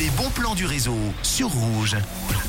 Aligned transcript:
Les 0.00 0.10
bons 0.10 0.30
plans 0.30 0.56
du 0.56 0.66
réseau 0.66 0.96
sur 1.22 1.48
Rouge. 1.48 1.96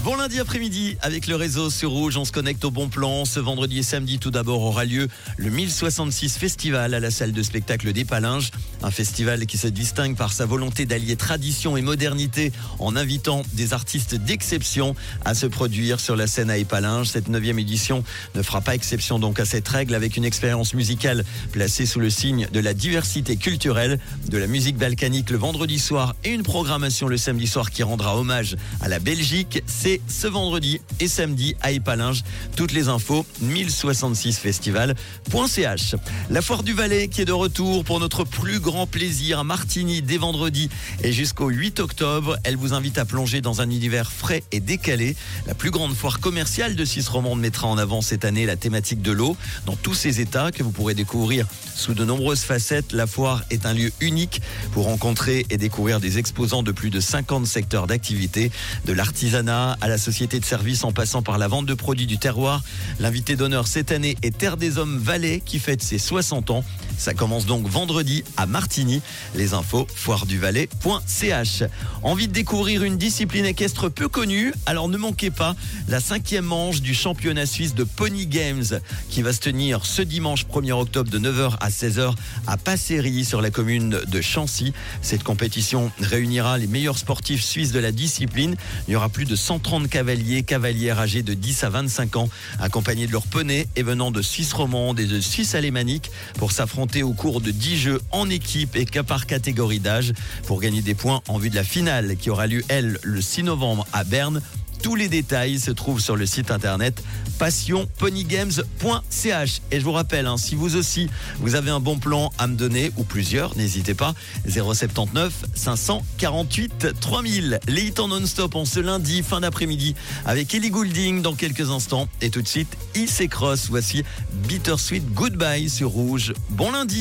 Bon 0.03 0.15
lundi 0.15 0.39
après-midi 0.39 0.97
avec 1.01 1.27
le 1.27 1.35
réseau 1.35 1.69
sur 1.69 1.91
Rouge, 1.91 2.17
on 2.17 2.25
se 2.25 2.31
connecte 2.31 2.65
au 2.65 2.71
bon 2.71 2.89
plan. 2.89 3.23
Ce 3.25 3.39
vendredi 3.39 3.79
et 3.79 3.83
samedi 3.83 4.17
tout 4.17 4.31
d'abord 4.31 4.61
aura 4.61 4.83
lieu 4.83 5.07
le 5.37 5.51
1066 5.51 6.37
Festival 6.37 6.95
à 6.95 6.99
la 6.99 7.11
salle 7.11 7.33
de 7.33 7.43
spectacle 7.43 7.93
des 7.93 8.03
Palinges. 8.03 8.49
Un 8.81 8.89
festival 8.89 9.45
qui 9.45 9.59
se 9.59 9.67
distingue 9.67 10.15
par 10.15 10.33
sa 10.33 10.47
volonté 10.47 10.85
d'allier 10.85 11.17
tradition 11.17 11.77
et 11.77 11.83
modernité 11.83 12.51
en 12.79 12.95
invitant 12.95 13.43
des 13.53 13.73
artistes 13.73 14.15
d'exception 14.15 14.95
à 15.23 15.35
se 15.35 15.45
produire 15.45 15.99
sur 15.99 16.15
la 16.15 16.25
scène 16.25 16.49
à 16.49 16.57
Épalinges. 16.57 17.09
Cette 17.09 17.27
neuvième 17.27 17.59
édition 17.59 18.03
ne 18.33 18.41
fera 18.41 18.61
pas 18.61 18.73
exception 18.73 19.19
donc 19.19 19.39
à 19.39 19.45
cette 19.45 19.67
règle 19.67 19.93
avec 19.93 20.17
une 20.17 20.25
expérience 20.25 20.73
musicale 20.73 21.23
placée 21.51 21.85
sous 21.85 21.99
le 21.99 22.09
signe 22.09 22.47
de 22.51 22.59
la 22.59 22.73
diversité 22.73 23.37
culturelle, 23.37 23.99
de 24.29 24.37
la 24.37 24.47
musique 24.47 24.77
balkanique 24.77 25.29
le 25.29 25.37
vendredi 25.37 25.77
soir 25.77 26.15
et 26.23 26.31
une 26.31 26.43
programmation 26.43 27.07
le 27.07 27.17
samedi 27.17 27.34
soir 27.45 27.71
qui 27.71 27.83
rendra 27.83 28.17
hommage 28.17 28.55
à 28.79 28.87
la 28.87 28.99
Belgique. 28.99 29.61
C'est 29.67 29.99
ce 30.07 30.27
vendredi 30.27 30.79
et 31.01 31.09
samedi 31.09 31.57
à 31.61 31.71
Épalinges. 31.71 32.23
Toutes 32.55 32.71
les 32.71 32.87
infos 32.87 33.25
1066festival.ch. 33.43 35.95
La 36.29 36.41
foire 36.41 36.63
du 36.63 36.71
Valais 36.71 37.09
qui 37.09 37.19
est 37.21 37.25
de 37.25 37.33
retour 37.33 37.83
pour 37.83 37.99
notre 37.99 38.23
plus 38.23 38.61
grand 38.61 38.87
plaisir 38.87 39.39
à 39.39 39.43
Martigny 39.43 40.01
dès 40.01 40.15
vendredi 40.17 40.69
et 41.03 41.11
jusqu'au 41.11 41.49
8 41.49 41.81
octobre. 41.81 42.37
Elle 42.45 42.55
vous 42.55 42.73
invite 42.73 42.97
à 42.97 43.03
plonger 43.03 43.41
dans 43.41 43.59
un 43.59 43.69
univers 43.69 44.13
frais 44.13 44.43
et 44.53 44.61
décalé. 44.61 45.17
La 45.45 45.53
plus 45.53 45.71
grande 45.71 45.93
foire 45.93 46.21
commerciale 46.21 46.75
de 46.75 46.85
Suisse 46.85 47.09
romande 47.09 47.41
mettra 47.41 47.67
en 47.67 47.77
avant 47.77 47.99
cette 47.99 48.23
année 48.23 48.45
la 48.45 48.55
thématique 48.55 49.01
de 49.01 49.11
l'eau 49.11 49.35
dans 49.65 49.75
tous 49.75 49.95
ses 49.95 50.21
états 50.21 50.53
que 50.53 50.63
vous 50.63 50.71
pourrez 50.71 50.93
découvrir 50.93 51.45
sous 51.75 51.93
de 51.93 52.05
nombreuses 52.05 52.43
facettes. 52.43 52.93
La 52.93 53.07
foire 53.07 53.43
est 53.49 53.65
un 53.65 53.73
lieu 53.73 53.91
unique 53.99 54.41
pour 54.71 54.85
rencontrer 54.85 55.45
et 55.49 55.57
découvrir 55.57 55.99
des 55.99 56.17
exposants 56.17 56.63
de 56.63 56.71
plus 56.71 56.91
de 56.91 57.01
50 57.01 57.24
secteurs 57.45 57.87
d'activité, 57.87 58.51
de 58.85 58.93
l'artisanat 58.93 59.77
à 59.81 59.87
la 59.87 59.97
société 59.97 60.39
de 60.39 60.45
services 60.45 60.83
en 60.83 60.91
passant 60.91 61.21
par 61.21 61.37
la 61.37 61.47
vente 61.47 61.65
de 61.65 61.73
produits 61.73 62.05
du 62.05 62.17
terroir. 62.17 62.63
L'invité 62.99 63.35
d'honneur 63.35 63.67
cette 63.67 63.91
année 63.91 64.15
est 64.21 64.37
Terre 64.37 64.57
des 64.57 64.77
Hommes 64.77 64.97
Valais 64.97 65.41
qui 65.43 65.59
fête 65.59 65.81
ses 65.81 65.97
60 65.97 66.51
ans. 66.51 66.63
Ça 66.97 67.13
commence 67.13 67.45
donc 67.45 67.67
vendredi 67.67 68.23
à 68.37 68.45
Martigny. 68.45 69.01
Les 69.33 69.53
infos 69.53 69.87
foireduvalais.ch. 69.93 71.63
Envie 72.03 72.27
de 72.27 72.33
découvrir 72.33 72.83
une 72.83 72.97
discipline 72.97 73.45
équestre 73.45 73.89
peu 73.89 74.07
connue? 74.07 74.53
Alors 74.65 74.87
ne 74.87 74.97
manquez 74.97 75.31
pas 75.31 75.55
la 75.89 75.99
cinquième 75.99 76.45
manche 76.45 76.81
du 76.81 76.93
championnat 76.93 77.45
suisse 77.45 77.75
de 77.75 77.83
Pony 77.83 78.27
Games 78.27 78.79
qui 79.09 79.23
va 79.23 79.33
se 79.33 79.39
tenir 79.39 79.85
ce 79.85 80.01
dimanche 80.03 80.45
1er 80.45 80.73
octobre 80.73 81.09
de 81.09 81.19
9h 81.19 81.57
à 81.59 81.69
16h 81.69 82.13
à 82.47 82.57
Passery 82.57 83.25
sur 83.25 83.41
la 83.41 83.49
commune 83.49 83.89
de 84.07 84.21
Chancy. 84.21 84.73
Cette 85.01 85.23
compétition 85.23 85.91
réunira 85.99 86.57
les 86.57 86.67
meilleurs 86.67 86.97
sportifs 86.97 87.14
suisses 87.23 87.71
de 87.71 87.79
la 87.79 87.91
discipline. 87.91 88.55
Il 88.87 88.91
y 88.91 88.95
aura 88.95 89.09
plus 89.09 89.25
de 89.25 89.35
130 89.35 89.89
cavaliers, 89.89 90.43
cavalières 90.43 90.99
âgés 90.99 91.23
de 91.23 91.33
10 91.33 91.63
à 91.63 91.69
25 91.69 92.15
ans, 92.17 92.29
accompagnés 92.59 93.07
de 93.07 93.11
leurs 93.11 93.27
poneys 93.27 93.67
et 93.75 93.83
venant 93.83 94.11
de 94.11 94.21
Suisse 94.21 94.53
romande 94.53 94.99
et 94.99 95.05
de 95.05 95.19
Suisse 95.19 95.55
alémanique 95.55 96.11
pour 96.37 96.51
s'affronter 96.51 97.03
au 97.03 97.13
cours 97.13 97.41
de 97.41 97.51
10 97.51 97.77
jeux 97.77 98.01
en 98.11 98.29
équipe 98.29 98.75
et 98.75 98.85
qu'à 98.85 99.03
par 99.03 99.25
catégorie 99.25 99.79
d'âge 99.79 100.13
pour 100.45 100.59
gagner 100.59 100.81
des 100.81 100.95
points 100.95 101.21
en 101.27 101.37
vue 101.37 101.49
de 101.49 101.55
la 101.55 101.63
finale 101.63 102.15
qui 102.17 102.29
aura 102.29 102.47
lieu, 102.47 102.63
elle, 102.67 102.99
le 103.03 103.21
6 103.21 103.43
novembre 103.43 103.85
à 103.93 104.03
Berne. 104.03 104.41
Tous 104.85 104.93
les 104.93 105.07
détails 105.07 105.59
se 105.59 105.71
trouvent 105.71 105.99
sur 105.99 106.15
le 106.15 106.27
site 106.27 106.51
internet 106.51 107.03
passionponygames.ch. 107.39 109.61
Et 109.71 109.79
je 109.79 109.83
vous 109.83 109.91
rappelle, 109.91 110.27
hein, 110.27 110.37
si 110.37 110.53
vous 110.53 110.75
aussi, 110.75 111.09
vous 111.39 111.55
avez 111.55 111.71
un 111.71 111.79
bon 111.79 111.97
plan 111.97 112.31
à 112.37 112.45
me 112.45 112.55
donner, 112.55 112.91
ou 112.95 113.03
plusieurs, 113.03 113.57
n'hésitez 113.57 113.95
pas, 113.95 114.13
079 114.47 115.45
548 115.55 116.99
3000. 117.01 117.59
Les 117.67 117.85
hits 117.85 117.95
en 117.97 118.09
non-stop 118.09 118.53
en 118.53 118.65
ce 118.65 118.79
lundi, 118.79 119.23
fin 119.23 119.39
d'après-midi, 119.39 119.95
avec 120.23 120.53
Ellie 120.53 120.69
Goulding 120.69 121.23
dans 121.23 121.33
quelques 121.33 121.71
instants. 121.71 122.07
Et 122.21 122.29
tout 122.29 122.43
de 122.43 122.47
suite, 122.47 122.77
IC 122.93 123.27
Cross. 123.27 123.69
Voici 123.71 124.03
Bittersweet 124.47 125.15
Goodbye 125.15 125.67
sur 125.67 125.89
Rouge. 125.89 126.31
Bon 126.51 126.71
lundi 126.71 126.93